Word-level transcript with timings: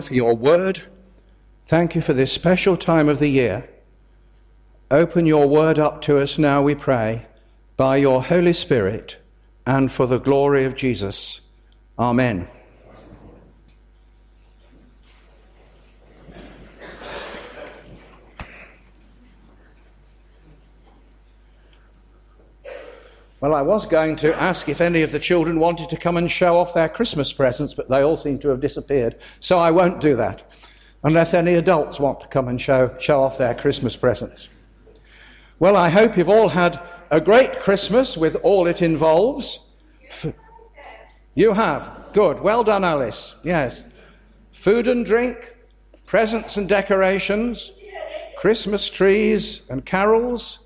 for 0.00 0.14
your 0.14 0.34
word. 0.34 0.82
Thank 1.66 1.94
you 1.94 2.00
for 2.00 2.12
this 2.12 2.32
special 2.32 2.76
time 2.76 3.08
of 3.08 3.18
the 3.18 3.28
year. 3.28 3.68
Open 4.90 5.26
your 5.26 5.48
word 5.48 5.78
up 5.78 6.00
to 6.02 6.18
us 6.18 6.38
now, 6.38 6.62
we 6.62 6.74
pray, 6.74 7.26
by 7.76 7.96
your 7.96 8.22
Holy 8.22 8.52
Spirit 8.52 9.18
and 9.66 9.90
for 9.90 10.06
the 10.06 10.18
glory 10.18 10.64
of 10.64 10.76
Jesus. 10.76 11.40
Amen. 11.98 12.48
Well, 23.42 23.56
I 23.56 23.62
was 23.62 23.86
going 23.86 24.14
to 24.18 24.40
ask 24.40 24.68
if 24.68 24.80
any 24.80 25.02
of 25.02 25.10
the 25.10 25.18
children 25.18 25.58
wanted 25.58 25.88
to 25.88 25.96
come 25.96 26.16
and 26.16 26.30
show 26.30 26.56
off 26.56 26.74
their 26.74 26.88
Christmas 26.88 27.32
presents, 27.32 27.74
but 27.74 27.88
they 27.88 28.00
all 28.00 28.16
seem 28.16 28.38
to 28.38 28.48
have 28.50 28.60
disappeared. 28.60 29.16
So 29.40 29.58
I 29.58 29.72
won't 29.72 30.00
do 30.00 30.14
that, 30.14 30.44
unless 31.02 31.34
any 31.34 31.54
adults 31.54 31.98
want 31.98 32.20
to 32.20 32.28
come 32.28 32.46
and 32.46 32.60
show, 32.60 32.96
show 33.00 33.20
off 33.20 33.38
their 33.38 33.52
Christmas 33.52 33.96
presents. 33.96 34.48
Well, 35.58 35.76
I 35.76 35.88
hope 35.88 36.16
you've 36.16 36.28
all 36.28 36.50
had 36.50 36.78
a 37.10 37.20
great 37.20 37.58
Christmas 37.58 38.16
with 38.16 38.36
all 38.44 38.68
it 38.68 38.80
involves. 38.80 39.58
You 41.34 41.52
have. 41.52 42.10
Good. 42.12 42.38
Well 42.38 42.62
done, 42.62 42.84
Alice. 42.84 43.34
Yes. 43.42 43.82
Food 44.52 44.86
and 44.86 45.04
drink, 45.04 45.52
presents 46.06 46.58
and 46.58 46.68
decorations, 46.68 47.72
Christmas 48.36 48.88
trees 48.88 49.62
and 49.68 49.84
carols, 49.84 50.60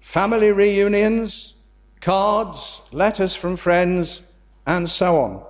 family 0.00 0.50
reunions 0.50 1.54
cards, 2.00 2.82
letters 2.92 3.34
from 3.34 3.56
friends, 3.56 4.22
and 4.66 4.88
so 4.88 5.20
on. 5.20 5.42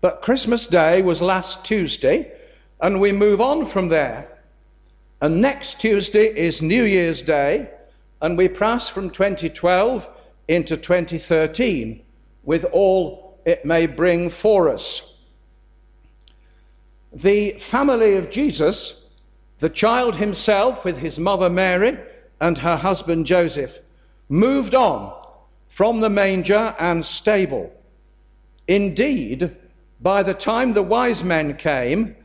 But 0.00 0.20
Christmas 0.20 0.66
Day 0.66 1.00
was 1.02 1.22
last 1.22 1.64
Tuesday, 1.64 2.32
and 2.80 3.00
we 3.00 3.12
move 3.12 3.40
on 3.40 3.64
from 3.66 3.88
there. 3.88 4.28
And 5.20 5.40
next 5.40 5.80
Tuesday 5.80 6.26
is 6.26 6.60
New 6.60 6.82
Year's 6.82 7.22
Day, 7.22 7.70
and 8.20 8.36
we 8.36 8.48
pass 8.48 8.88
from 8.88 9.10
2012 9.10 10.08
into 10.48 10.76
2013 10.76 12.02
with 12.42 12.64
all 12.72 13.38
it 13.44 13.64
may 13.64 13.86
bring 13.86 14.30
for 14.30 14.68
us. 14.68 15.16
The 17.12 17.52
family 17.52 18.16
of 18.16 18.30
Jesus, 18.30 19.06
the 19.58 19.68
child 19.68 20.16
himself 20.16 20.84
with 20.84 20.98
his 20.98 21.18
mother 21.18 21.50
Mary 21.50 21.98
and 22.40 22.58
her 22.58 22.76
husband 22.76 23.26
Joseph, 23.26 23.78
moved 24.28 24.74
on 24.74 25.12
from 25.68 26.00
the 26.00 26.10
manger 26.10 26.74
and 26.78 27.04
stable. 27.04 27.72
Indeed, 28.68 29.56
by 30.00 30.22
the 30.22 30.34
time 30.34 30.72
the 30.72 30.82
wise 30.82 31.22
men 31.22 31.56
came, 31.56 32.16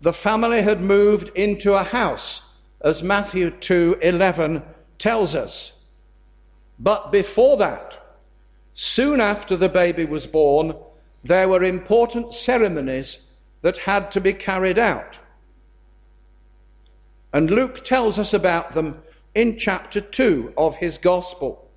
the 0.00 0.12
family 0.12 0.62
had 0.62 0.80
moved 0.80 1.30
into 1.34 1.74
a 1.74 1.82
house, 1.82 2.42
as 2.80 3.02
Matthew 3.02 3.50
2:11 3.50 4.62
tells 4.98 5.34
us. 5.34 5.72
But 6.78 7.12
before 7.12 7.56
that, 7.56 8.00
soon 8.72 9.20
after 9.20 9.56
the 9.56 9.68
baby 9.68 10.04
was 10.04 10.26
born, 10.26 10.74
there 11.22 11.48
were 11.48 11.64
important 11.64 12.34
ceremonies 12.34 13.26
that 13.62 13.78
had 13.78 14.10
to 14.12 14.20
be 14.20 14.32
carried 14.32 14.78
out. 14.78 15.18
And 17.32 17.50
Luke 17.50 17.82
tells 17.82 18.18
us 18.18 18.34
about 18.34 18.72
them 18.72 19.02
in 19.34 19.58
chapter 19.58 20.00
2 20.00 20.54
of 20.56 20.76
his 20.76 20.98
gospel. 20.98 21.68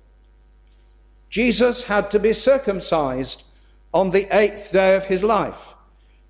Jesus 1.28 1.84
had 1.84 2.10
to 2.10 2.18
be 2.18 2.32
circumcised 2.32 3.42
on 3.92 4.10
the 4.10 4.26
eighth 4.36 4.72
day 4.72 4.96
of 4.96 5.06
his 5.06 5.22
life, 5.22 5.74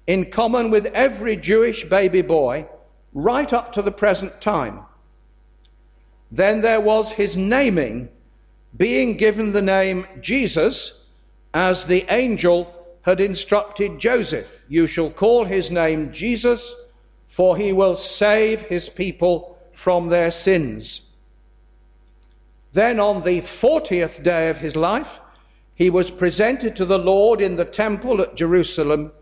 in 0.07 0.31
common 0.31 0.71
with 0.71 0.87
every 0.87 1.37
Jewish 1.37 1.85
baby 1.85 2.23
boy 2.23 2.67
right 3.13 3.53
up 3.53 3.73
to 3.73 3.83
the 3.83 3.93
present 3.93 4.41
time. 4.41 4.81
Then 6.31 6.61
there 6.61 6.81
was 6.81 7.13
his 7.13 7.37
naming, 7.37 8.09
being 8.77 9.17
given 9.17 9.53
the 9.53 9.63
name 9.63 10.07
Jesus, 10.21 11.07
as 11.55 11.87
the 11.87 12.05
angel 12.11 12.75
had 13.03 13.21
instructed 13.21 13.99
Joseph 13.99 14.65
You 14.69 14.87
shall 14.87 15.11
call 15.11 15.45
his 15.45 15.71
name 15.71 16.13
Jesus, 16.13 16.75
for 17.27 17.57
he 17.57 17.73
will 17.73 17.95
save 17.95 18.63
his 18.63 18.89
people 18.89 19.59
from 19.73 20.09
their 20.09 20.31
sins. 20.31 21.08
Then 22.73 23.01
on 23.01 23.23
the 23.23 23.41
40th 23.41 24.23
day 24.23 24.51
of 24.51 24.59
his 24.59 24.77
life, 24.77 25.21
he 25.75 25.91
was 25.91 26.11
presented 26.11 26.77
to 26.77 26.85
the 26.85 26.99
Lord 26.99 27.41
in 27.41 27.57
the 27.57 27.65
temple 27.65 28.21
at 28.21 28.35
Jerusalem. 28.35 29.13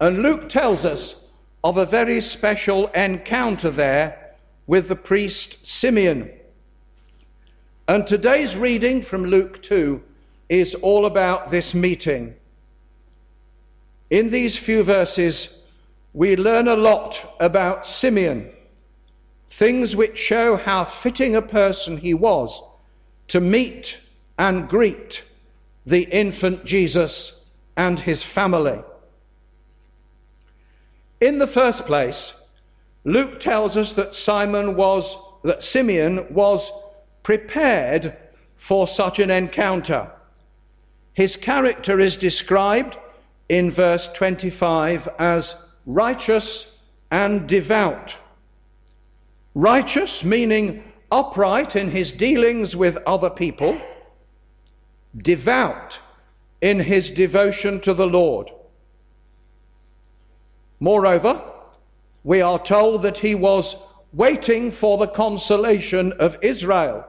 And 0.00 0.22
Luke 0.22 0.48
tells 0.48 0.84
us 0.84 1.22
of 1.62 1.76
a 1.76 1.86
very 1.86 2.20
special 2.20 2.88
encounter 2.88 3.70
there 3.70 4.34
with 4.66 4.88
the 4.88 4.96
priest 4.96 5.66
Simeon. 5.66 6.30
And 7.86 8.06
today's 8.06 8.56
reading 8.56 9.02
from 9.02 9.26
Luke 9.26 9.62
2 9.62 10.02
is 10.48 10.74
all 10.76 11.06
about 11.06 11.50
this 11.50 11.74
meeting. 11.74 12.34
In 14.10 14.30
these 14.30 14.56
few 14.58 14.82
verses, 14.82 15.62
we 16.12 16.36
learn 16.36 16.68
a 16.68 16.76
lot 16.76 17.36
about 17.38 17.86
Simeon, 17.86 18.50
things 19.48 19.94
which 19.94 20.18
show 20.18 20.56
how 20.56 20.84
fitting 20.84 21.36
a 21.36 21.42
person 21.42 21.98
he 21.98 22.12
was 22.12 22.62
to 23.28 23.40
meet 23.40 24.00
and 24.38 24.68
greet 24.68 25.24
the 25.86 26.02
infant 26.04 26.64
Jesus 26.64 27.44
and 27.76 27.98
his 27.98 28.22
family. 28.22 28.82
In 31.20 31.38
the 31.38 31.46
first 31.46 31.86
place, 31.86 32.34
Luke 33.04 33.40
tells 33.40 33.76
us 33.76 33.92
that 33.94 34.14
Simon 34.14 34.76
was 34.76 35.16
that 35.44 35.62
Simeon 35.62 36.32
was 36.32 36.70
prepared 37.22 38.16
for 38.56 38.86
such 38.86 39.18
an 39.18 39.30
encounter. 39.30 40.10
His 41.14 41.36
character 41.36 41.98
is 41.98 42.16
described 42.16 42.96
in 43.48 43.70
verse 43.70 44.08
25 44.08 45.08
as 45.18 45.56
righteous 45.84 46.78
and 47.10 47.48
devout. 47.48 48.16
Righteous 49.54 50.24
meaning 50.24 50.91
upright 51.12 51.76
in 51.76 51.90
his 51.90 52.10
dealings 52.10 52.74
with 52.74 52.96
other 53.06 53.28
people, 53.28 53.78
devout 55.14 56.00
in 56.62 56.80
his 56.80 57.10
devotion 57.10 57.78
to 57.82 57.92
the 57.92 58.06
Lord. 58.06 58.50
Moreover, 60.80 61.42
we 62.24 62.40
are 62.40 62.58
told 62.58 63.02
that 63.02 63.18
he 63.18 63.34
was 63.34 63.76
waiting 64.14 64.70
for 64.70 64.96
the 64.96 65.06
consolation 65.06 66.12
of 66.14 66.38
Israel. 66.40 67.06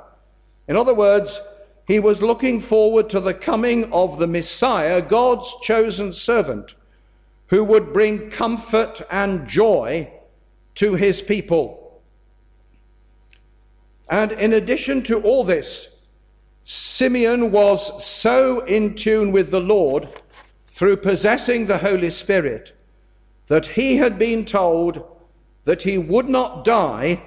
In 0.68 0.76
other 0.76 0.94
words, 0.94 1.40
he 1.88 2.00
was 2.00 2.22
looking 2.22 2.60
forward 2.60 3.10
to 3.10 3.22
the 3.22 3.34
coming 3.34 3.92
of 3.94 4.20
the 4.20 4.28
Messiah, 4.28 5.02
God's 5.02 5.56
chosen 5.62 6.12
servant, 6.12 6.76
who 7.48 7.64
would 7.64 7.94
bring 7.94 8.30
comfort 8.30 9.02
and 9.10 9.48
joy 9.48 10.12
to 10.76 10.96
his 10.96 11.22
people. 11.22 11.83
And 14.10 14.32
in 14.34 14.54
addition 14.54 15.04
to 15.04 15.22
all 15.22 15.44
this, 15.44 15.90
Simeon 16.66 17.52
was 17.52 18.04
so 18.04 18.62
in 18.62 18.96
tune 18.96 19.32
with 19.32 19.52
the 19.52 19.60
Lord 19.62 20.08
through 20.68 20.98
possessing 20.98 21.66
the 21.66 21.80
Holy 21.80 22.10
Spirit 22.10 22.76
that 23.48 23.68
he 23.68 23.98
had 23.98 24.18
been 24.18 24.46
told 24.46 25.04
that 25.66 25.84
he 25.84 25.98
would 25.98 26.30
not 26.30 26.64
die 26.64 27.22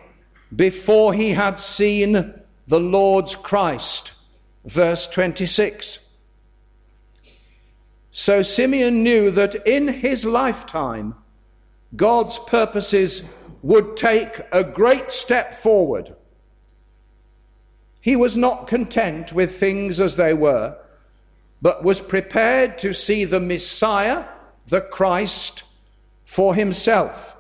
before 0.55 1.13
he 1.13 1.31
had 1.31 1.59
seen 1.61 2.35
the 2.67 2.81
Lord's 2.81 3.35
Christ. 3.35 4.13
Verse 4.65 5.07
26. 5.07 6.01
So 8.11 8.43
Simeon 8.43 9.03
knew 9.03 9.31
that 9.31 9.55
in 9.67 9.89
his 9.89 10.25
lifetime, 10.25 11.15
God's 11.95 12.39
purposes 12.39 13.23
would 13.63 13.97
take 13.97 14.41
a 14.53 14.65
great 14.65 15.13
step 15.13 15.55
forward 15.55 16.15
he 18.07 18.15
was 18.15 18.37
not 18.37 18.69
content 18.69 19.33
with 19.33 19.57
things 19.57 20.01
as 20.01 20.15
they 20.15 20.33
were, 20.33 20.77
but 21.61 21.83
was 21.83 21.99
prepared 21.99 22.79
to 22.79 22.95
see 22.95 23.25
the 23.25 23.41
Messiah, 23.41 24.27
the 24.69 24.81
Christ, 24.81 25.65
for 26.25 26.55
himself, 26.55 27.35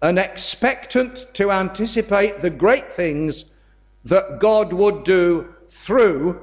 and 0.00 0.18
expectant 0.18 1.26
to 1.34 1.50
anticipate 1.50 2.40
the 2.40 2.48
great 2.48 2.90
things 2.90 3.44
that 4.06 4.40
God 4.40 4.72
would 4.72 5.04
do 5.04 5.54
through 5.68 6.40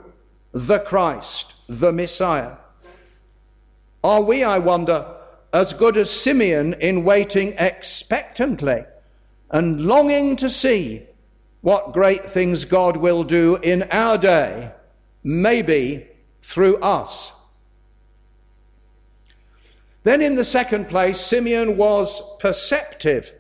the 0.52 0.78
Christ, 0.78 1.56
the 1.68 1.92
Messiah. 1.92 2.58
Are 4.04 4.22
we, 4.22 4.44
I 4.44 4.60
wonder, 4.60 5.16
as 5.52 5.74
good 5.74 5.98
as 5.98 6.12
Simeon 6.12 6.76
in 6.76 7.04
waiting 7.04 7.56
expectantly 7.58 8.84
and 9.50 9.82
longing 9.82 10.36
to 10.36 10.48
see 10.48 11.08
what 11.62 11.94
great 11.94 12.26
things 12.30 12.66
God 12.66 12.98
will 12.98 13.24
do 13.24 13.56
in 13.58 13.84
our 13.92 14.18
day, 14.18 14.72
maybe 15.24 16.08
through 16.42 16.78
us. 16.78 17.34
Then, 20.04 20.22
in 20.22 20.36
the 20.36 20.44
second 20.44 20.90
place, 20.90 21.20
Simeon 21.20 21.78
was 21.78 22.22
perceptive, 22.40 23.32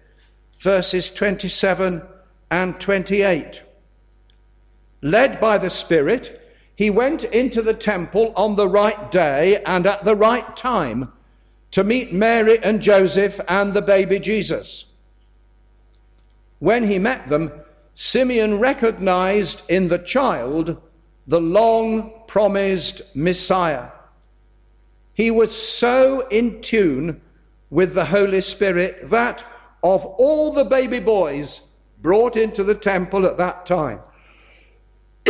verses 0.59 1.09
27 1.09 2.03
and 2.51 2.79
28. 2.79 3.63
Led 5.01 5.39
by 5.39 5.57
the 5.57 5.71
Spirit, 5.71 6.37
he 6.75 6.91
went 6.91 7.23
into 7.23 7.63
the 7.63 7.73
temple 7.73 8.31
on 8.35 8.55
the 8.55 8.67
right 8.67 9.11
day 9.11 9.63
and 9.63 9.87
at 9.87 10.05
the 10.05 10.15
right 10.15 10.55
time 10.55 11.11
to 11.71 11.83
meet 11.83 12.13
Mary 12.13 12.59
and 12.63 12.81
Joseph 12.81 13.39
and 13.47 13.73
the 13.73 13.81
baby 13.81 14.19
Jesus. 14.19 14.85
When 16.59 16.87
he 16.87 16.99
met 16.99 17.27
them, 17.27 17.51
Simeon 17.93 18.59
recognized 18.59 19.61
in 19.69 19.87
the 19.87 19.99
child 19.99 20.81
the 21.27 21.41
long 21.41 22.11
promised 22.27 23.01
Messiah. 23.15 23.89
He 25.13 25.29
was 25.29 25.55
so 25.55 26.27
in 26.27 26.61
tune 26.61 27.21
with 27.69 27.93
the 27.93 28.05
Holy 28.05 28.41
Spirit 28.41 29.09
that 29.09 29.45
of 29.83 30.05
all 30.05 30.53
the 30.53 30.65
baby 30.65 30.99
boys 30.99 31.61
brought 32.01 32.35
into 32.35 32.63
the 32.63 32.75
temple 32.75 33.25
at 33.25 33.37
that 33.37 33.65
time, 33.65 33.99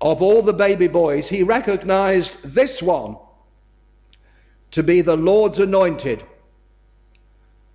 of 0.00 0.22
all 0.22 0.42
the 0.42 0.52
baby 0.52 0.86
boys, 0.88 1.28
he 1.28 1.42
recognized 1.42 2.40
this 2.42 2.82
one 2.82 3.16
to 4.72 4.82
be 4.82 5.00
the 5.00 5.16
Lord's 5.16 5.58
anointed, 5.58 6.24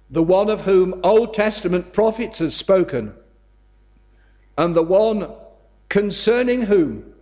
the 0.09 0.23
one 0.23 0.49
of 0.49 0.61
whom 0.61 0.99
Old 1.03 1.33
Testament 1.33 1.93
prophets 1.93 2.39
have 2.39 2.53
spoken, 2.53 3.13
and 4.57 4.75
the 4.75 4.83
one 4.83 5.31
concerning 5.89 6.63
whom 6.63 7.13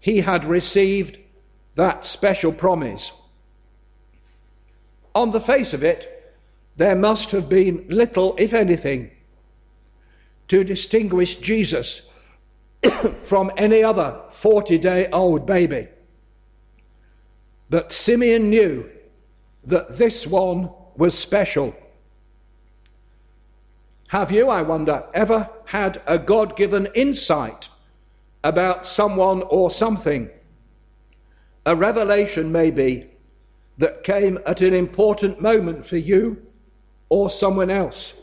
he 0.00 0.20
had 0.20 0.44
received 0.44 1.18
that 1.74 2.04
special 2.04 2.52
promise. 2.52 3.12
On 5.14 5.30
the 5.30 5.40
face 5.40 5.72
of 5.72 5.84
it, 5.84 6.10
there 6.76 6.96
must 6.96 7.30
have 7.30 7.48
been 7.48 7.84
little, 7.88 8.34
if 8.38 8.52
anything, 8.52 9.10
to 10.48 10.64
distinguish 10.64 11.36
Jesus 11.36 12.02
from 13.22 13.52
any 13.56 13.82
other 13.82 14.20
40 14.30 14.78
day 14.78 15.08
old 15.10 15.46
baby. 15.46 15.88
But 17.70 17.92
Simeon 17.92 18.50
knew 18.50 18.90
that 19.64 19.96
this 19.96 20.26
one 20.26 20.70
was 20.96 21.18
special. 21.18 21.74
Have 24.08 24.30
you, 24.30 24.48
I 24.48 24.62
wonder, 24.62 25.04
ever 25.12 25.50
had 25.66 26.00
a 26.06 26.18
God 26.18 26.56
given 26.56 26.86
insight 26.94 27.68
about 28.44 28.86
someone 28.86 29.42
or 29.42 29.70
something? 29.70 30.30
A 31.66 31.74
revelation, 31.74 32.52
maybe, 32.52 33.10
that 33.78 34.04
came 34.04 34.38
at 34.46 34.60
an 34.60 34.74
important 34.74 35.40
moment 35.40 35.84
for 35.84 35.96
you 35.96 36.42
or 37.08 37.30
someone 37.30 37.70
else. 37.70 38.14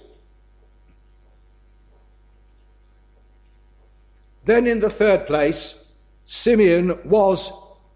Then, 4.46 4.66
in 4.66 4.80
the 4.80 4.90
third 4.90 5.28
place, 5.28 5.84
Simeon 6.26 6.98
was 7.04 7.52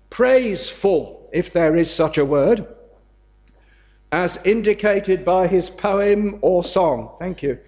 praiseful, 0.10 1.25
if 1.36 1.52
there 1.52 1.76
is 1.76 1.94
such 1.94 2.18
a 2.18 2.24
word, 2.24 2.66
as 4.10 4.40
indicated 4.46 5.26
by 5.26 5.48
his 5.48 5.70
poem 5.70 6.40
or 6.42 6.64
song, 6.64 7.14
thank 7.20 7.44
you, 7.44 7.60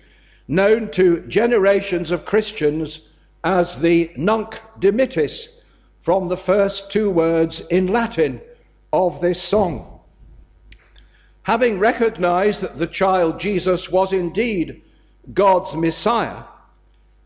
known 0.47 0.89
to 0.89 1.19
generations 1.27 2.09
of 2.09 2.23
Christians 2.23 3.09
as 3.43 3.81
the 3.81 4.09
Nunc 4.15 4.61
Dimittis, 4.79 5.59
from 5.99 6.29
the 6.29 6.37
first 6.37 6.89
two 6.89 7.09
words 7.09 7.59
in 7.69 7.87
Latin 7.87 8.39
of 8.93 9.19
this 9.19 9.41
song. 9.41 9.99
Having 11.43 11.79
recognized 11.79 12.61
that 12.61 12.77
the 12.77 12.87
child 12.87 13.37
Jesus 13.37 13.91
was 13.91 14.13
indeed 14.13 14.81
God's 15.33 15.75
Messiah, 15.75 16.43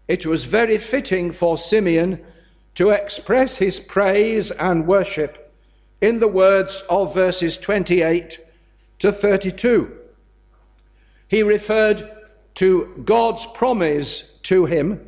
it 0.08 0.26
was 0.26 0.46
very 0.46 0.80
fitting 0.80 1.32
for 1.32 1.56
Simeon 1.56 2.20
to 2.74 2.90
express 2.90 3.58
his 3.58 3.80
praise 3.80 4.50
and 4.50 4.88
worship 4.88 5.51
in 6.02 6.20
the 6.20 6.28
words 6.28 6.84
of 6.90 7.14
verses 7.14 7.58
28 7.58 8.40
to 9.00 9.12
32. 9.12 9.98
He 11.28 11.44
referred 11.44 12.10
to 12.56 13.02
God's 13.06 13.46
promise 13.54 14.22
to 14.44 14.66
him 14.66 15.08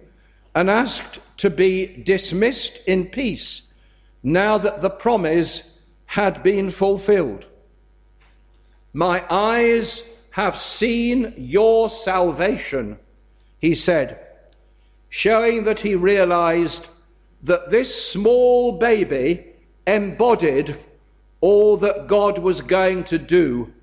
and 0.56 0.70
asked 0.70 1.20
to 1.38 1.50
be 1.50 1.88
dismissed 2.04 2.80
in 2.88 3.08
peace 3.08 3.64
now 4.22 4.58
that 4.58 4.82
the 4.82 4.90
promise 4.90 5.78
had 6.06 6.44
been 6.44 6.72
fulfilled. 6.72 7.48
My 8.94 9.26
eyes 9.30 10.10
have 10.32 10.56
seen 10.56 11.34
your 11.36 11.90
salvation, 11.90 13.00
he 13.60 13.76
said 13.76 14.24
showing 15.14 15.64
that 15.66 15.82
he 15.82 15.94
realized 15.94 16.88
that 17.44 17.70
this 17.70 18.12
small 18.12 18.72
baby 18.72 19.46
embodied 19.86 20.78
all 21.42 21.78
that 21.78 22.08
God 22.08 22.38
was 22.38 22.62
going 22.62 23.04
to 23.06 23.18
do 23.18 23.74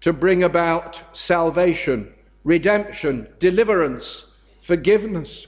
to 0.00 0.12
bring 0.12 0.42
about 0.42 1.02
salvation, 1.16 2.12
redemption, 2.44 3.28
deliverance, 3.38 4.34
forgiveness. 4.60 5.46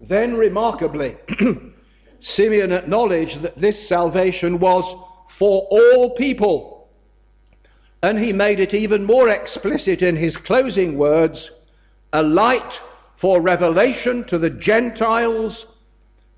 Then, 0.00 0.36
remarkably, 0.36 1.16
Simeon 2.20 2.72
acknowledged 2.72 3.42
that 3.42 3.56
this 3.56 3.88
salvation 3.88 4.58
was 4.58 4.84
for 5.28 5.66
all 5.70 6.10
people 6.10 6.78
and 8.02 8.18
he 8.18 8.32
made 8.32 8.60
it 8.60 8.74
even 8.74 9.04
more 9.04 9.28
explicit 9.28 10.02
in 10.02 10.16
his 10.16 10.36
closing 10.36 10.96
words 10.96 11.50
a 12.12 12.22
light 12.22 12.80
for 13.18 13.40
revelation 13.40 14.22
to 14.22 14.38
the 14.38 14.48
Gentiles 14.48 15.66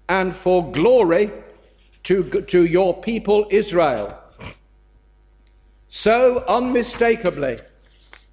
and 0.08 0.34
for 0.34 0.72
glory 0.72 1.30
to, 2.04 2.24
to 2.24 2.64
your 2.64 2.98
people 3.02 3.46
Israel. 3.50 4.18
So 5.88 6.42
unmistakably, 6.48 7.58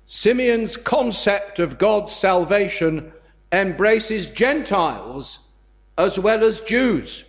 Simeon's 0.05 0.77
concept 0.77 1.59
of 1.59 1.77
God's 1.77 2.13
salvation 2.13 3.11
embraces 3.51 4.27
Gentiles 4.27 5.39
as 5.97 6.17
well 6.17 6.41
as 6.41 6.61
Jews. 6.61 7.25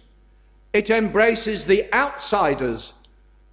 It 0.72 0.88
embraces 0.88 1.64
the 1.64 1.92
outsiders 1.92 2.92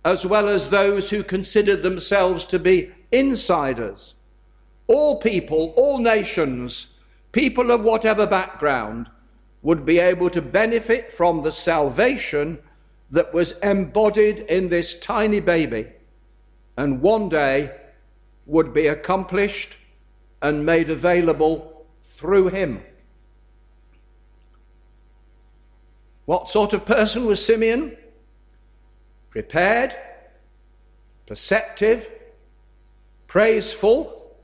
as 0.04 0.24
well 0.24 0.50
as 0.50 0.70
those 0.70 1.10
who 1.10 1.24
consider 1.24 1.76
themselves 1.76 2.46
to 2.46 2.60
be 2.60 2.92
insiders. 3.12 4.14
All 4.86 5.20
people, 5.20 5.74
all 5.76 5.98
nations, 5.98 6.92
people 7.36 7.70
of 7.70 7.84
whatever 7.84 8.26
background, 8.26 9.10
would 9.62 9.84
be 9.84 10.00
able 10.00 10.30
to 10.30 10.42
benefit 10.42 11.12
from 11.12 11.42
the 11.42 11.52
salvation 11.52 12.58
that 13.10 13.34
was 13.34 13.60
embodied 13.60 14.40
in 14.40 14.70
this 14.70 14.98
tiny 15.00 15.42
baby 15.42 15.86
and 16.78 17.02
one 17.02 17.28
day 17.28 17.70
would 18.46 18.72
be 18.72 18.88
accomplished 18.88 19.76
and 20.42 20.66
made 20.66 20.90
available 20.90 21.86
through 22.04 22.48
him. 22.48 22.82
What 26.24 26.50
sort 26.50 26.72
of 26.72 26.86
person 26.86 27.26
was 27.26 27.46
Simeon? 27.46 27.98
prepared, 29.30 29.94
perceptive, 31.26 32.10
praiseful, 33.28 34.38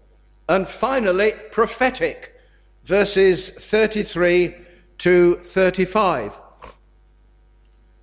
and 0.50 0.68
finally 0.68 1.32
prophetic. 1.52 2.31
Verses 2.84 3.50
33 3.50 4.56
to 5.00 5.36
35. 5.36 6.38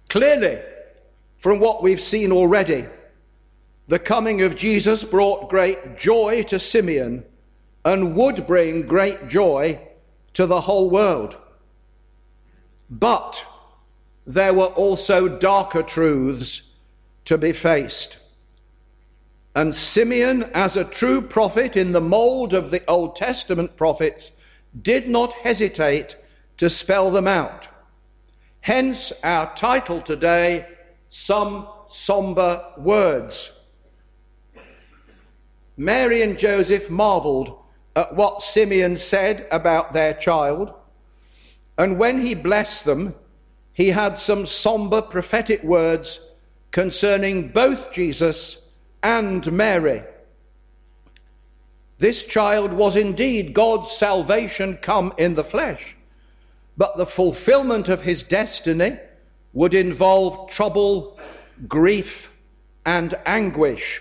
Clearly, 0.08 0.61
from 1.37 1.61
what 1.61 1.82
we've 1.82 2.00
seen 2.00 2.32
already, 2.32 2.87
the 3.87 3.99
coming 3.99 4.42
of 4.42 4.56
Jesus 4.56 5.04
brought 5.04 5.49
great 5.49 5.97
joy 5.97 6.42
to 6.44 6.58
Simeon 6.58 7.25
and 7.85 8.14
would 8.14 8.47
bring 8.47 8.82
great 8.82 9.28
joy 9.28 9.80
to 10.35 10.47
the 10.47 10.62
whole 10.62 10.90
world. 10.90 11.37
But 12.90 13.47
there 14.26 14.52
were 14.52 14.66
also 14.66 15.28
darker 15.28 15.82
truths 15.82 16.62
to 17.25 17.38
be 17.38 17.52
faced. 17.52 18.18
And 19.54 19.75
Simeon, 19.75 20.44
as 20.54 20.76
a 20.76 20.85
true 20.85 21.20
prophet 21.20 21.76
in 21.76 21.92
the 21.92 22.00
mold 22.00 22.54
of 22.54 22.70
the 22.70 22.82
Old 22.88 23.16
Testament 23.16 23.76
prophets, 23.76 24.30
did 24.80 25.08
not 25.08 25.32
hesitate 25.34 26.16
to 26.56 26.68
spell 26.68 27.10
them 27.10 27.26
out. 27.28 27.68
Hence 28.60 29.12
our 29.22 29.54
title 29.54 30.00
today, 30.00 30.66
Some 31.08 31.68
Somber 31.88 32.64
Words. 32.76 33.52
Mary 35.76 36.22
and 36.22 36.38
Joseph 36.38 36.90
marveled 36.90 37.56
at 37.94 38.14
what 38.14 38.42
Simeon 38.42 38.96
said 38.96 39.46
about 39.50 39.92
their 39.92 40.12
child. 40.12 40.75
And 41.76 41.98
when 41.98 42.20
he 42.26 42.34
blessed 42.34 42.84
them, 42.84 43.14
he 43.72 43.90
had 43.90 44.18
some 44.18 44.44
somber 44.44 45.00
prophetic 45.00 45.62
words 45.62 46.20
concerning 46.72 47.48
both 47.48 47.92
Jesus 47.92 48.60
and 49.02 49.50
Mary. 49.52 50.02
This 51.98 52.24
child 52.24 52.72
was 52.72 52.96
indeed 52.96 53.54
God's 53.54 53.90
salvation 53.90 54.76
come 54.76 55.12
in 55.18 55.34
the 55.34 55.44
flesh, 55.44 55.96
but 56.76 56.96
the 56.96 57.06
fulfillment 57.06 57.88
of 57.88 58.02
his 58.02 58.22
destiny 58.22 58.98
would 59.52 59.74
involve 59.74 60.48
trouble, 60.48 61.18
grief, 61.66 62.32
and 62.86 63.14
anguish. 63.26 64.00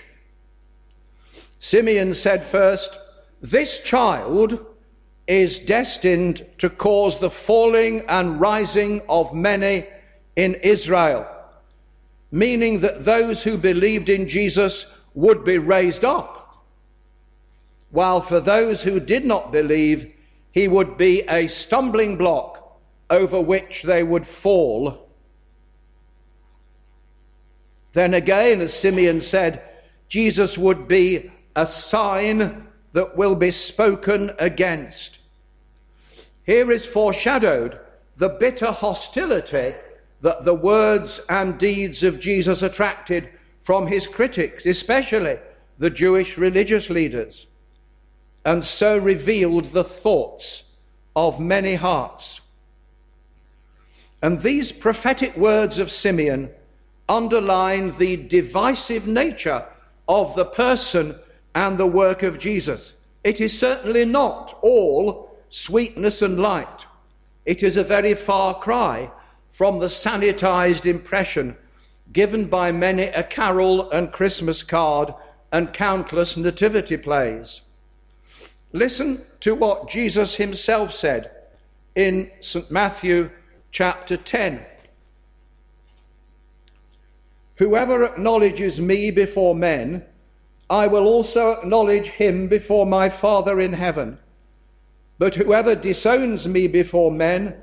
Simeon 1.59 2.13
said 2.13 2.43
first, 2.43 2.97
This 3.41 3.81
child 3.81 4.63
is 5.25 5.59
destined 5.59 6.45
to 6.57 6.69
cause 6.69 7.19
the 7.19 7.29
falling 7.29 8.05
and 8.07 8.39
rising 8.39 9.01
of 9.09 9.33
many 9.33 9.85
in 10.35 10.53
Israel, 10.55 11.27
meaning 12.31 12.79
that 12.79 13.03
those 13.03 13.43
who 13.43 13.57
believed 13.57 14.07
in 14.07 14.27
Jesus 14.27 14.85
would 15.15 15.43
be 15.43 15.57
raised 15.57 16.05
up, 16.05 16.37
while 17.89 18.22
for 18.22 18.39
those 18.39 18.84
who 18.84 19.00
did 19.00 19.25
not 19.25 19.51
believe, 19.51 20.13
he 20.51 20.67
would 20.67 20.98
be 20.98 21.22
a 21.29 21.48
stumbling 21.48 22.17
block 22.17 22.79
over 23.10 23.39
which 23.39 23.84
they 23.84 24.03
would 24.03 24.27
fall. 24.27 25.08
Then 27.94 28.13
again, 28.13 28.62
as 28.62 28.74
Simeon 28.74 29.22
said, 29.22 29.62
Jesus 30.08 30.58
would 30.58 30.88
be 30.88 31.32
a 31.56 31.65
sign 31.65 32.67
that 32.94 33.17
will 33.17 33.36
be 33.36 33.51
spoken 33.51 34.32
against. 34.39 35.20
Here 36.44 36.72
is 36.72 36.86
foreshadowed 36.86 37.79
the 38.15 38.29
bitter 38.29 38.72
hostility 38.72 39.74
that 40.22 40.46
the 40.46 40.53
words 40.53 41.22
and 41.29 41.58
deeds 41.58 42.03
of 42.03 42.20
Jesus 42.20 42.62
attracted 42.62 43.29
from 43.62 43.88
his 43.88 44.08
critics, 44.08 44.65
especially 44.65 45.38
the 45.77 45.89
Jewish 45.89 46.38
religious 46.38 46.89
leaders, 46.89 47.48
and 48.47 48.63
so 48.63 48.97
revealed 48.97 49.65
the 49.65 49.83
thoughts 49.83 50.63
of 51.17 51.37
many 51.37 51.75
hearts. 51.75 52.39
And 54.21 54.39
these 54.39 54.71
prophetic 54.71 55.35
words 55.35 55.79
of 55.79 55.91
Simeon 55.91 56.51
underline 57.09 57.97
the 57.97 58.15
divisive 58.15 59.05
nature 59.05 59.65
of 60.07 60.33
the 60.35 60.45
person 60.45 61.19
and 61.53 61.77
the 61.77 61.87
work 61.87 62.23
of 62.23 62.39
Jesus. 62.39 62.93
It 63.21 63.41
is 63.41 63.59
certainly 63.59 64.05
not 64.05 64.57
all 64.61 65.35
sweetness 65.49 66.21
and 66.21 66.39
light. 66.39 66.85
It 67.45 67.61
is 67.61 67.75
a 67.75 67.83
very 67.83 68.13
far 68.13 68.53
cry 68.57 69.11
from 69.49 69.79
the 69.79 69.87
sanitized 69.87 70.85
impression 70.85 71.57
given 72.13 72.45
by 72.45 72.71
many 72.71 73.03
a 73.03 73.23
carol 73.23 73.91
and 73.91 74.13
Christmas 74.13 74.63
card 74.63 75.13
and 75.51 75.73
countless 75.73 76.37
nativity 76.37 76.95
plays. 76.95 77.59
Listen 78.74 79.21
to 79.39 79.55
what 79.55 79.89
Jesus 79.89 80.36
himself 80.36 80.93
said 80.93 81.31
in 81.95 82.31
St. 82.41 82.69
Matthew 82.69 83.31
chapter 83.71 84.17
10. 84.17 84.65
Whoever 87.55 88.03
acknowledges 88.03 88.79
me 88.79 89.09
before 89.09 89.55
men, 89.55 90.03
I 90.69 90.88
will 90.88 91.07
also 91.07 91.51
acknowledge 91.51 92.07
him 92.07 92.47
before 92.47 92.86
my 92.86 93.09
Father 93.09 93.59
in 93.59 93.74
heaven. 93.74 94.19
But 95.17 95.36
whoever 95.36 95.74
disowns 95.74 96.47
me 96.47 96.67
before 96.67 97.12
men, 97.12 97.55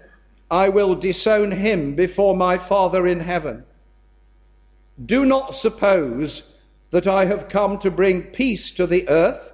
I 0.50 0.68
will 0.68 0.94
disown 0.94 1.52
him 1.52 1.94
before 1.94 2.36
my 2.36 2.58
Father 2.58 3.06
in 3.06 3.20
heaven. 3.20 3.64
Do 5.04 5.24
not 5.24 5.54
suppose 5.54 6.54
that 6.90 7.06
I 7.06 7.24
have 7.26 7.48
come 7.48 7.78
to 7.78 7.90
bring 7.90 8.22
peace 8.22 8.70
to 8.72 8.86
the 8.86 9.08
earth. 9.08 9.52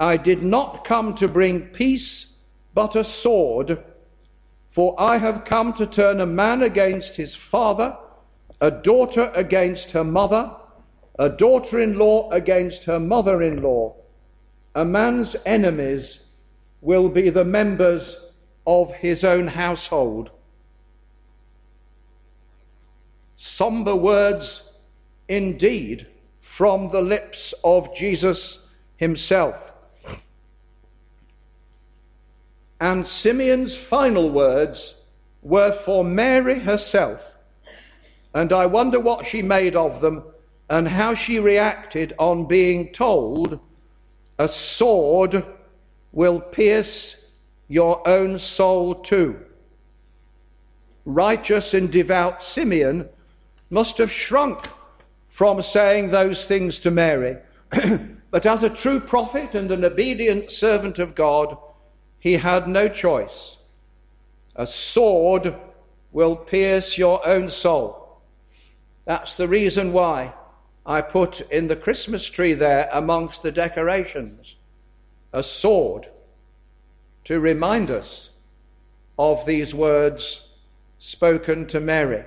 I 0.00 0.16
did 0.16 0.42
not 0.42 0.84
come 0.84 1.14
to 1.16 1.28
bring 1.28 1.68
peace, 1.68 2.36
but 2.74 2.96
a 2.96 3.04
sword. 3.04 3.82
For 4.70 4.94
I 5.00 5.18
have 5.18 5.44
come 5.44 5.72
to 5.74 5.86
turn 5.86 6.20
a 6.20 6.26
man 6.26 6.62
against 6.62 7.16
his 7.16 7.34
father, 7.34 7.96
a 8.60 8.70
daughter 8.70 9.30
against 9.34 9.92
her 9.92 10.04
mother 10.04 10.50
a 11.18 11.28
daughter 11.28 11.80
in 11.80 11.96
law 11.96 12.30
against 12.30 12.84
her 12.84 12.98
mother 12.98 13.42
in 13.42 13.62
law. 13.62 13.94
A 14.74 14.84
man's 14.84 15.36
enemies 15.46 16.20
will 16.80 17.08
be 17.08 17.30
the 17.30 17.44
members 17.44 18.32
of 18.66 18.92
his 18.94 19.22
own 19.22 19.46
household. 19.48 20.30
Somber 23.36 23.94
words 23.94 24.72
indeed 25.28 26.06
from 26.40 26.88
the 26.88 27.00
lips 27.00 27.54
of 27.62 27.94
Jesus 27.94 28.58
himself. 28.96 29.72
And 32.80 33.06
Simeon's 33.06 33.76
final 33.76 34.30
words 34.30 34.96
were 35.42 35.72
for 35.72 36.04
Mary 36.04 36.60
herself. 36.60 37.34
And 38.34 38.52
I 38.52 38.66
wonder 38.66 38.98
what 38.98 39.26
she 39.26 39.42
made 39.42 39.76
of 39.76 40.00
them 40.00 40.24
and 40.68 40.88
how 40.88 41.14
she 41.14 41.38
reacted 41.38 42.14
on 42.18 42.46
being 42.46 42.92
told, 42.92 43.60
A 44.38 44.48
sword 44.48 45.44
will 46.12 46.40
pierce 46.40 47.16
your 47.68 48.06
own 48.08 48.38
soul 48.38 48.94
too. 48.94 49.40
Righteous 51.04 51.74
and 51.74 51.92
devout 51.92 52.42
Simeon 52.42 53.08
must 53.70 53.98
have 53.98 54.10
shrunk 54.10 54.68
from 55.28 55.60
saying 55.62 56.10
those 56.10 56.46
things 56.46 56.78
to 56.78 56.90
Mary. 56.90 57.36
but 58.30 58.46
as 58.46 58.62
a 58.62 58.70
true 58.70 59.00
prophet 59.00 59.54
and 59.54 59.70
an 59.70 59.84
obedient 59.84 60.50
servant 60.50 60.98
of 60.98 61.14
God, 61.14 61.58
he 62.24 62.38
had 62.38 62.66
no 62.66 62.88
choice. 62.88 63.58
A 64.56 64.66
sword 64.66 65.54
will 66.10 66.34
pierce 66.34 66.96
your 66.96 67.24
own 67.28 67.50
soul. 67.50 68.18
That's 69.04 69.36
the 69.36 69.46
reason 69.46 69.92
why 69.92 70.32
I 70.86 71.02
put 71.02 71.42
in 71.50 71.66
the 71.66 71.76
Christmas 71.76 72.24
tree 72.24 72.54
there 72.54 72.88
amongst 72.90 73.42
the 73.42 73.52
decorations 73.52 74.56
a 75.34 75.42
sword 75.42 76.08
to 77.24 77.40
remind 77.40 77.90
us 77.90 78.30
of 79.18 79.44
these 79.44 79.74
words 79.74 80.48
spoken 80.98 81.66
to 81.66 81.80
Mary. 81.80 82.24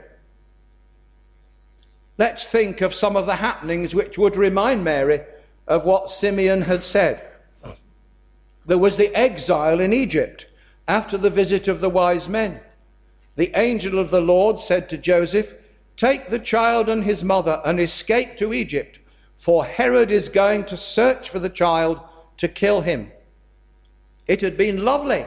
Let's 2.20 2.48
think 2.52 2.82
of 2.82 2.94
some 2.94 3.16
of 3.16 3.26
the 3.26 3.38
happenings 3.38 3.96
which 3.96 4.20
would 4.20 4.36
remind 4.36 4.84
Mary 4.84 5.22
of 5.68 5.86
what 5.86 6.12
Simeon 6.12 6.62
had 6.62 6.84
said. 6.84 7.27
There 8.68 8.78
was 8.78 8.98
the 8.98 9.16
exile 9.16 9.80
in 9.80 9.94
Egypt 9.94 10.46
after 10.88 11.18
the 11.18 11.30
visit 11.30 11.68
of 11.68 11.80
the 11.80 11.90
wise 11.90 12.30
men. 12.30 12.60
The 13.36 13.52
angel 13.56 13.98
of 13.98 14.10
the 14.10 14.22
Lord 14.22 14.60
said 14.60 14.90
to 14.90 14.98
Joseph, 14.98 15.54
Take 15.96 16.28
the 16.28 16.40
child 16.40 16.90
and 16.90 17.04
his 17.04 17.24
mother 17.24 17.62
and 17.66 17.80
escape 17.80 18.38
to 18.38 18.54
Egypt, 18.54 19.00
for 19.38 19.66
Herod 19.66 20.12
is 20.12 20.30
going 20.30 20.66
to 20.66 20.78
search 20.78 21.30
for 21.30 21.40
the 21.40 21.50
child 21.50 22.00
to 22.38 22.48
kill 22.48 22.82
him. 22.82 23.12
It 24.28 24.42
had 24.42 24.58
been 24.58 24.84
lovely 24.84 25.26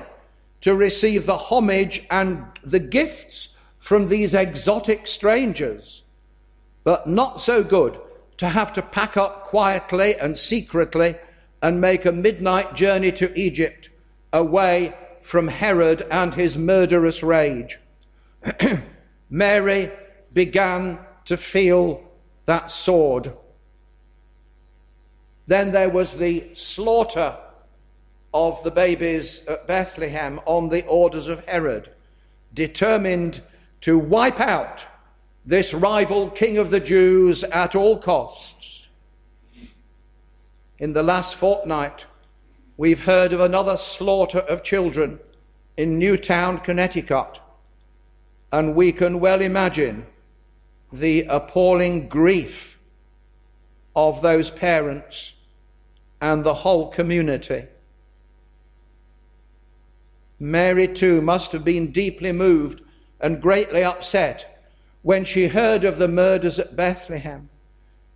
to 0.61 0.75
receive 0.75 1.25
the 1.25 1.39
homage 1.39 2.07
and 2.11 2.45
the 2.63 2.79
gifts 2.79 3.57
from 3.79 4.09
these 4.09 4.35
exotic 4.35 5.07
strangers, 5.07 6.03
but 6.85 7.09
not 7.09 7.41
so 7.41 7.65
good 7.65 7.99
to 8.37 8.51
have 8.51 8.73
to 8.75 8.83
pack 8.83 9.17
up 9.17 9.45
quietly 9.45 10.15
and 10.17 10.37
secretly 10.37 11.17
and 11.63 11.81
make 11.81 12.05
a 12.05 12.13
midnight 12.13 12.75
journey 12.75 13.13
to 13.13 13.39
Egypt 13.39 13.91
away 14.33 14.95
from 15.23 15.49
Herod 15.49 16.07
and 16.11 16.35
his 16.35 16.57
murderous 16.57 17.23
rage. 17.23 17.79
Mary 19.31 19.91
began 20.33 20.99
to 21.27 21.37
feel 21.37 22.03
that 22.47 22.71
sword. 22.71 23.33
Then 25.47 25.73
there 25.73 25.91
was 25.91 26.17
the 26.17 26.51
slaughter 26.55 27.37
of 28.33 28.63
the 28.63 28.71
babies 28.71 29.45
at 29.47 29.67
Bethlehem 29.67 30.41
on 30.47 30.69
the 30.69 30.87
orders 30.87 31.29
of 31.29 31.45
Herod, 31.47 31.91
determined 32.55 33.43
to 33.83 33.99
wipe 33.99 34.41
out 34.41 34.87
this 35.45 35.75
rival 35.75 36.31
king 36.31 36.59
of 36.59 36.71
the 36.71 36.81
Jews 36.81 37.43
at 37.45 37.75
all 37.75 37.99
costs. 37.99 38.80
In 40.81 40.95
the 40.95 41.03
last 41.03 41.35
fortnight, 41.35 42.07
we've 42.79 43.05
heard 43.05 43.35
of 43.35 43.41
another 43.41 43.77
slaughter 43.77 44.39
of 44.39 44.63
children 44.63 45.21
in 45.77 45.99
Newtown, 45.99 46.59
Connecticut, 46.59 47.39
and 48.51 48.75
we 48.75 48.91
can 48.91 49.21
well 49.21 49.43
imagine 49.43 50.07
the 50.91 51.27
appalling 51.29 52.09
grief 52.09 52.79
of 53.95 54.23
those 54.23 54.49
parents 54.49 55.35
and 56.19 56.45
the 56.45 56.55
whole 56.55 56.89
community. 56.89 57.67
Mary, 60.39 60.89
too, 60.89 61.21
must 61.21 61.53
have 61.53 61.63
been 61.63 61.93
deeply 61.93 62.33
moved 62.33 62.81
and 63.21 63.43
greatly 63.43 63.85
upset 63.85 64.65
when 65.03 65.27
she 65.27 65.49
heard 65.49 65.85
of 65.85 65.99
the 65.99 66.09
murders 66.09 66.59
at 66.59 66.75
Bethlehem. 66.75 67.51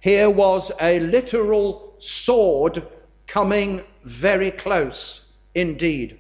Here 0.05 0.29
was 0.29 0.71
a 0.83 1.01
literal 1.01 1.95
sword 1.99 2.87
coming 3.27 3.85
very 4.03 4.51
close 4.51 5.23
indeed. 5.55 6.19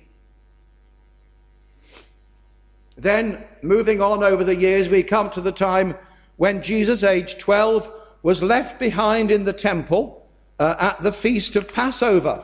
Then, 2.96 3.44
moving 3.60 4.00
on 4.00 4.24
over 4.24 4.42
the 4.42 4.56
years, 4.56 4.88
we 4.88 5.02
come 5.02 5.28
to 5.32 5.42
the 5.42 5.52
time 5.52 5.96
when 6.36 6.62
Jesus, 6.62 7.02
aged 7.02 7.38
12, 7.40 7.92
was 8.22 8.42
left 8.42 8.78
behind 8.78 9.30
in 9.30 9.44
the 9.44 9.52
temple 9.52 10.26
uh, 10.58 10.76
at 10.80 11.02
the 11.02 11.12
feast 11.12 11.54
of 11.54 11.70
Passover. 11.70 12.42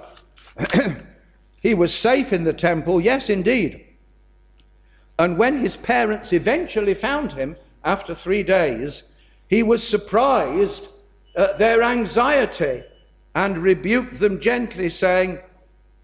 he 1.63 1.73
was 1.73 1.95
safe 1.95 2.35
in 2.35 2.45
the 2.45 2.53
temple, 2.53 3.01
yes, 3.01 3.31
indeed. 3.31 3.83
And 5.19 5.39
when 5.39 5.61
his 5.61 5.79
parents 5.79 6.35
eventually 6.35 6.93
found 6.93 7.33
him 7.33 7.57
after 7.83 8.15
three 8.15 8.43
days, 8.43 9.05
he 9.49 9.63
was 9.63 9.83
surprised 9.83 10.89
at 11.35 11.59
their 11.59 11.83
anxiety 11.83 12.83
and 13.35 13.59
rebuked 13.59 14.19
them 14.19 14.41
gently, 14.41 14.91
saying, 14.91 15.39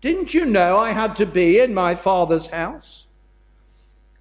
Didn't 0.01 0.35
you 0.35 0.45
know 0.45 0.79
I 0.79 0.93
had 0.93 1.17
to 1.17 1.27
be 1.27 1.59
in 1.59 1.75
my 1.75 1.95
father's 1.95 2.47
house? 2.47 3.07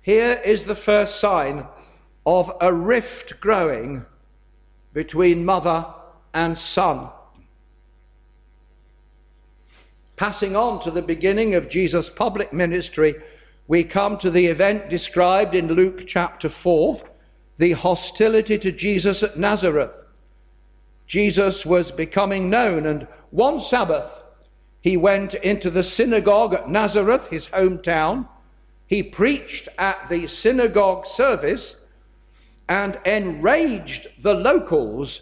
Here 0.02 0.42
is 0.46 0.64
the 0.64 0.76
first 0.76 1.20
sign 1.20 1.66
of 2.26 2.52
a 2.62 2.74
rift 2.74 3.40
growing 3.40 4.06
between 4.94 5.46
mother 5.46 5.86
and 6.34 6.58
son. 6.58 7.10
Passing 10.16 10.56
on 10.56 10.80
to 10.82 10.92
the 10.92 11.02
beginning 11.02 11.56
of 11.56 11.70
Jesus' 11.70 12.10
public 12.10 12.54
ministry, 12.54 13.16
we 13.68 13.84
come 13.84 14.18
to 14.20 14.32
the 14.32 14.46
event 14.46 14.90
described 14.90 15.56
in 15.56 15.68
Luke 15.68 16.06
chapter 16.08 16.50
4 16.50 17.02
the 17.58 17.72
hostility 17.74 18.58
to 18.60 18.72
Jesus 18.72 19.24
at 19.24 19.38
Nazareth. 19.38 20.05
Jesus 21.08 21.66
was 21.66 21.92
becoming 21.92 22.50
known, 22.50 22.86
and 22.86 23.08
one 23.32 23.62
Sabbath 23.62 24.22
he 24.82 24.98
went 24.98 25.34
into 25.34 25.70
the 25.70 25.84
synagogue 25.84 26.54
at 26.54 26.70
Nazareth, 26.70 27.30
his 27.30 27.48
hometown. 27.48 28.28
He 28.86 29.02
preached 29.02 29.68
at 29.80 30.10
the 30.10 30.28
synagogue 30.28 31.08
service 31.08 31.76
and 32.70 33.00
enraged 33.06 34.08
the 34.22 34.36
locals 34.36 35.22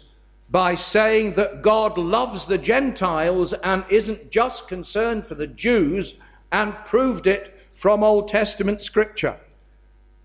by 0.50 0.74
saying 0.74 1.32
that 1.32 1.62
God 1.62 1.96
loves 1.96 2.46
the 2.46 2.58
Gentiles 2.58 3.52
and 3.54 3.84
isn't 3.88 4.30
just 4.30 4.68
concerned 4.68 5.24
for 5.24 5.34
the 5.34 5.46
Jews, 5.46 6.14
and 6.52 6.74
proved 6.84 7.26
it 7.26 7.58
from 7.74 8.04
Old 8.04 8.28
Testament 8.28 8.82
scripture. 8.82 9.36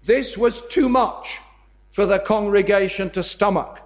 This 0.03 0.37
was 0.37 0.67
too 0.67 0.87
much 0.89 1.39
for 1.91 2.05
the 2.05 2.19
congregation 2.19 3.09
to 3.11 3.23
stomach, 3.23 3.79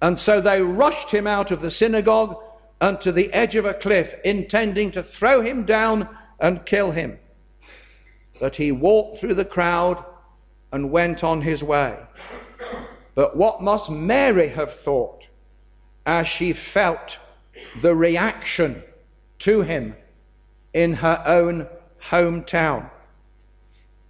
and 0.00 0.18
so 0.18 0.40
they 0.40 0.62
rushed 0.62 1.10
him 1.10 1.26
out 1.26 1.50
of 1.50 1.60
the 1.60 1.70
synagogue 1.70 2.36
and 2.80 3.00
to 3.00 3.12
the 3.12 3.32
edge 3.32 3.56
of 3.56 3.66
a 3.66 3.74
cliff, 3.74 4.14
intending 4.24 4.90
to 4.92 5.02
throw 5.02 5.42
him 5.42 5.64
down 5.64 6.08
and 6.38 6.64
kill 6.64 6.92
him. 6.92 7.18
But 8.38 8.56
he 8.56 8.72
walked 8.72 9.18
through 9.18 9.34
the 9.34 9.44
crowd 9.44 10.02
and 10.72 10.90
went 10.90 11.22
on 11.22 11.42
his 11.42 11.62
way. 11.62 11.98
But 13.14 13.36
what 13.36 13.62
must 13.62 13.90
Mary 13.90 14.48
have 14.48 14.72
thought 14.72 15.28
as 16.06 16.26
she 16.26 16.54
felt 16.54 17.18
the 17.82 17.94
reaction 17.94 18.82
to 19.40 19.62
him 19.62 19.94
in 20.72 20.94
her 20.94 21.22
own 21.26 21.66
hometown? 22.08 22.88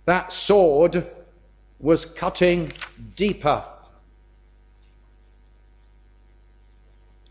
That 0.05 0.33
sword 0.33 1.11
was 1.81 2.05
cutting 2.05 2.73
deeper. 3.17 3.67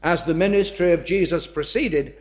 As 0.02 0.24
the 0.24 0.34
ministry 0.34 0.94
of 0.94 1.06
Jesus 1.06 1.48
proceeded, 1.48 2.16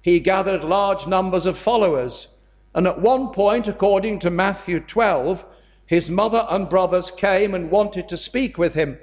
he 0.00 0.20
gathered 0.20 0.64
large 0.64 1.06
numbers 1.06 1.46
of 1.46 1.58
followers. 1.58 2.28
And 2.74 2.86
at 2.86 3.00
one 3.00 3.30
point, 3.30 3.68
according 3.68 4.20
to 4.20 4.30
Matthew 4.30 4.80
12, 4.80 5.44
his 5.84 6.08
mother 6.08 6.46
and 6.48 6.68
brothers 6.68 7.10
came 7.10 7.54
and 7.54 7.70
wanted 7.70 8.08
to 8.08 8.16
speak 8.16 8.56
with 8.56 8.74
him. 8.74 8.98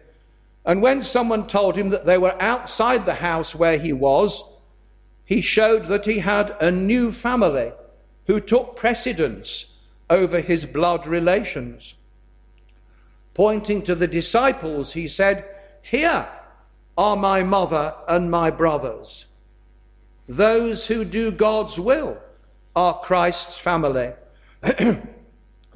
And 0.65 0.81
when 0.81 1.01
someone 1.01 1.47
told 1.47 1.75
him 1.75 1.89
that 1.89 2.05
they 2.05 2.17
were 2.17 2.41
outside 2.41 3.05
the 3.05 3.15
house 3.15 3.53
where 3.53 3.77
he 3.77 3.93
was, 3.93 4.43
he 5.23 5.41
showed 5.41 5.85
that 5.85 6.05
he 6.05 6.19
had 6.19 6.55
a 6.59 6.71
new 6.71 7.11
family 7.11 7.71
who 8.27 8.39
took 8.39 8.75
precedence 8.75 9.79
over 10.09 10.39
his 10.39 10.65
blood 10.65 11.05
relations. 11.05 11.95
Pointing 13.33 13.81
to 13.83 13.95
the 13.95 14.07
disciples, 14.07 14.93
he 14.93 15.07
said, 15.07 15.45
Here 15.81 16.27
are 16.97 17.15
my 17.15 17.43
mother 17.43 17.93
and 18.07 18.31
my 18.31 18.49
brothers. 18.49 19.25
Those 20.27 20.87
who 20.87 21.05
do 21.05 21.31
God's 21.31 21.79
will 21.79 22.17
are 22.75 22.99
Christ's 22.99 23.57
family. 23.57 24.13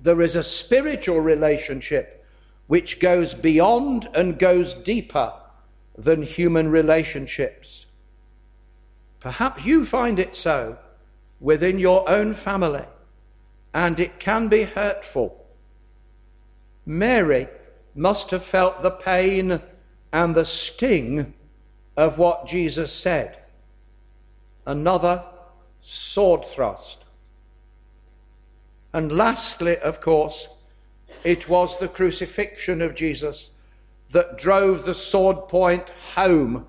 there 0.01 0.21
is 0.21 0.35
a 0.35 0.43
spiritual 0.43 1.19
relationship 1.19 2.25
which 2.67 2.99
goes 2.99 3.33
beyond 3.33 4.07
and 4.13 4.39
goes 4.39 4.73
deeper 4.73 5.33
than 5.97 6.23
human 6.23 6.69
relationships. 6.69 7.85
Perhaps 9.19 9.65
you 9.65 9.85
find 9.85 10.19
it 10.19 10.35
so 10.35 10.77
within 11.39 11.79
your 11.79 12.09
own 12.09 12.33
family, 12.33 12.85
and 13.73 13.99
it 13.99 14.19
can 14.19 14.47
be 14.47 14.63
hurtful. 14.63 15.45
Mary 16.85 17.47
must 17.95 18.31
have 18.31 18.43
felt 18.43 18.81
the 18.81 18.91
pain 18.91 19.61
and 20.11 20.35
the 20.35 20.45
sting 20.45 21.33
of 21.95 22.17
what 22.17 22.47
Jesus 22.47 22.91
said. 22.91 23.37
Another 24.65 25.23
sword 25.81 26.45
thrust. 26.45 27.03
And 28.93 29.11
lastly, 29.11 29.77
of 29.77 30.01
course, 30.01 30.47
it 31.23 31.47
was 31.49 31.77
the 31.77 31.87
crucifixion 31.87 32.81
of 32.81 32.95
Jesus 32.95 33.51
that 34.11 34.37
drove 34.37 34.85
the 34.85 34.95
sword 34.95 35.47
point 35.47 35.91
home 36.15 36.65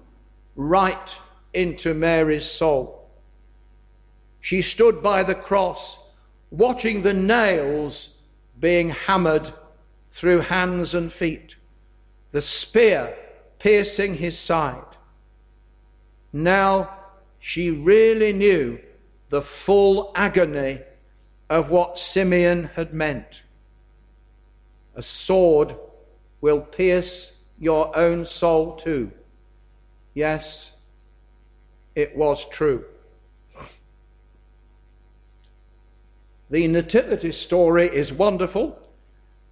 right 0.57 1.19
into 1.55 1.95
Mary's 1.95 2.45
soul. 2.45 3.09
She 4.41 4.63
stood 4.63 5.03
by 5.03 5.23
the 5.23 5.35
cross, 5.35 5.99
watching 6.51 7.03
the 7.03 7.15
nails 7.15 8.19
being 8.59 8.91
hammered 8.91 9.53
through 10.11 10.41
hands 10.41 10.95
and 10.95 11.13
feet, 11.13 11.57
the 12.33 12.43
spear 12.43 13.17
piercing 13.61 14.17
his 14.17 14.37
side. 14.37 14.97
Now 16.33 16.97
she 17.39 17.71
really 17.71 18.33
knew 18.33 18.81
the 19.29 19.43
full 19.43 20.11
agony 20.17 20.81
of 21.49 21.71
what 21.71 21.99
Simeon 21.99 22.71
had 22.75 22.93
meant. 22.93 23.43
A 24.97 25.03
sword 25.03 25.77
will 26.41 26.61
pierce 26.61 27.33
your 27.59 27.97
own 27.97 28.27
soul 28.27 28.75
too. 28.77 29.13
Yes, 30.15 30.73
it 31.95 32.17
was 32.17 32.49
true. 32.49 32.85
The 36.51 36.67
Nativity 36.67 37.31
story 37.31 37.87
is 37.87 38.13
wonderful, 38.13 38.77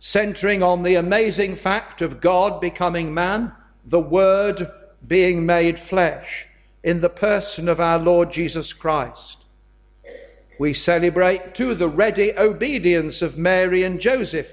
centering 0.01 0.63
on 0.63 0.83
the 0.83 0.97
amazing 0.97 1.55
fact 1.55 2.03
of 2.03 2.21
God 2.21 2.61
becoming 2.61 3.15
man, 3.15 3.53
the 3.89 4.01
Word 4.01 4.71
being 5.07 5.47
made 5.47 5.79
flesh 5.79 6.47
in 6.83 7.01
the 7.01 7.09
person 7.09 7.69
of 7.69 7.81
our 7.81 7.99
Lord 7.99 8.31
Jesus 8.31 8.75
Christ. 8.75 9.47
We 10.59 10.75
celebrate 10.75 11.55
too 11.55 11.75
the 11.75 11.89
ready 11.89 12.37
obedience 12.37 13.23
of 13.23 13.39
Mary 13.39 13.83
and 13.83 13.99
Joseph, 13.99 14.53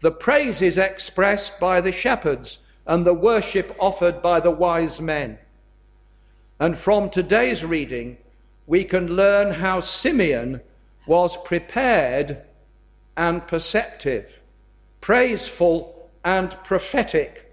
the 0.00 0.12
praises 0.12 0.78
expressed 0.78 1.58
by 1.58 1.80
the 1.80 1.90
shepherds, 1.90 2.60
and 2.86 3.04
the 3.04 3.14
worship 3.14 3.74
offered 3.80 4.22
by 4.22 4.38
the 4.38 4.52
wise 4.52 5.00
men. 5.00 5.38
And 6.60 6.78
from 6.78 7.10
today's 7.10 7.64
reading, 7.64 8.18
we 8.68 8.84
can 8.84 9.16
learn 9.16 9.54
how 9.54 9.80
Simeon 9.80 10.60
was 11.08 11.36
prepared 11.38 12.42
and 13.16 13.44
perceptive, 13.48 14.38
praiseful 15.00 16.08
and 16.24 16.50
prophetic. 16.62 17.45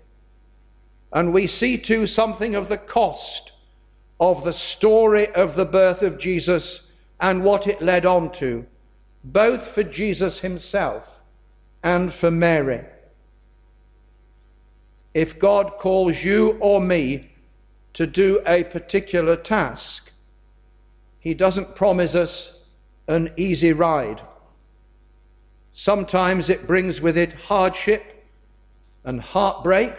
And 1.13 1.31
we 1.31 1.45
see 1.45 1.77
too 1.77 2.07
something 2.07 2.55
of 2.55 2.67
the 2.67 2.77
cost 2.77 3.51
of 4.19 4.43
the 4.43 4.53
story 4.53 5.27
of 5.33 5.55
the 5.55 5.65
birth 5.65 6.01
of 6.01 6.17
Jesus 6.17 6.87
and 7.19 7.43
what 7.43 7.67
it 7.67 7.81
led 7.81 8.05
on 8.05 8.31
to, 8.31 8.65
both 9.23 9.67
for 9.67 9.83
Jesus 9.83 10.39
himself 10.39 11.21
and 11.83 12.11
for 12.11 12.31
Mary. 12.31 12.83
If 15.13 15.37
God 15.37 15.77
calls 15.77 16.23
you 16.23 16.57
or 16.59 16.81
me 16.81 17.29
to 17.93 18.07
do 18.07 18.41
a 18.47 18.63
particular 18.63 19.35
task, 19.35 20.11
He 21.19 21.33
doesn't 21.33 21.75
promise 21.75 22.15
us 22.15 22.63
an 23.07 23.31
easy 23.37 23.71
ride. 23.71 24.21
Sometimes 25.73 26.49
it 26.49 26.65
brings 26.65 27.01
with 27.01 27.17
it 27.17 27.33
hardship 27.33 28.25
and 29.03 29.21
heartbreak 29.21 29.93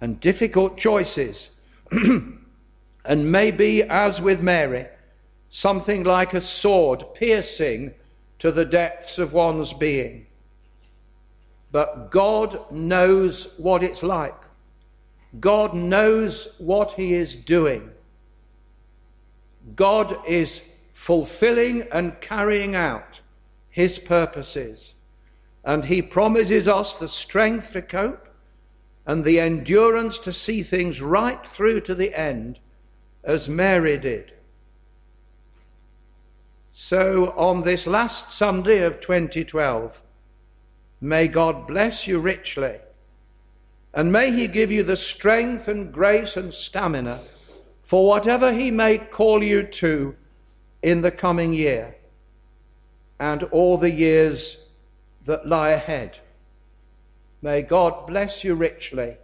and 0.00 0.20
difficult 0.20 0.76
choices. 0.76 1.50
and 1.90 3.32
maybe, 3.32 3.82
as 3.82 4.20
with 4.20 4.42
Mary, 4.42 4.86
something 5.50 6.04
like 6.04 6.34
a 6.34 6.40
sword 6.40 7.04
piercing 7.14 7.94
to 8.38 8.52
the 8.52 8.64
depths 8.64 9.18
of 9.18 9.32
one's 9.32 9.72
being. 9.72 10.26
But 11.70 12.10
God 12.10 12.70
knows 12.70 13.48
what 13.56 13.82
it's 13.82 14.02
like. 14.02 14.36
God 15.40 15.74
knows 15.74 16.54
what 16.58 16.92
He 16.92 17.14
is 17.14 17.34
doing. 17.34 17.90
God 19.76 20.18
is 20.26 20.62
fulfilling 20.94 21.82
and 21.92 22.20
carrying 22.20 22.74
out 22.74 23.20
His 23.68 23.98
purposes. 23.98 24.94
And 25.64 25.84
He 25.84 26.00
promises 26.00 26.66
us 26.68 26.94
the 26.94 27.08
strength 27.08 27.72
to 27.72 27.82
cope 27.82 28.27
and 29.08 29.24
the 29.24 29.40
endurance 29.40 30.18
to 30.18 30.32
see 30.34 30.62
things 30.62 31.00
right 31.00 31.48
through 31.48 31.80
to 31.80 31.94
the 31.94 32.14
end, 32.14 32.60
as 33.24 33.48
Mary 33.48 33.96
did. 33.96 34.34
So, 36.74 37.30
on 37.30 37.62
this 37.62 37.86
last 37.86 38.30
Sunday 38.30 38.82
of 38.82 39.00
2012, 39.00 40.02
may 41.00 41.26
God 41.26 41.66
bless 41.66 42.06
you 42.06 42.20
richly, 42.20 42.76
and 43.94 44.12
may 44.12 44.30
He 44.30 44.46
give 44.46 44.70
you 44.70 44.82
the 44.82 44.96
strength 44.96 45.68
and 45.68 45.90
grace 45.90 46.36
and 46.36 46.52
stamina 46.52 47.18
for 47.82 48.06
whatever 48.06 48.52
He 48.52 48.70
may 48.70 48.98
call 48.98 49.42
you 49.42 49.62
to 49.62 50.16
in 50.82 51.00
the 51.00 51.10
coming 51.10 51.54
year 51.54 51.96
and 53.18 53.42
all 53.44 53.78
the 53.78 53.90
years 53.90 54.64
that 55.24 55.48
lie 55.48 55.70
ahead. 55.70 56.18
May 57.40 57.62
God 57.62 58.06
bless 58.06 58.42
you 58.42 58.54
richly. 58.54 59.16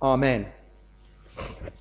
Amen. 0.00 0.46